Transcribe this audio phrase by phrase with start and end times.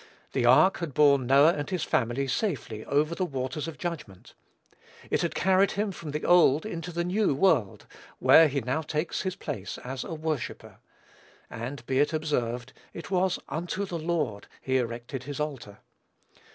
[0.33, 4.33] The ark had borne Noah and his family safely over the waters of judgment.
[5.11, 7.85] It had carried him from the old into the new world,
[8.17, 10.79] where he now takes his place as a worshipper.
[11.51, 15.77] And, be it observed, it was "unto the Lord" he erected his altar.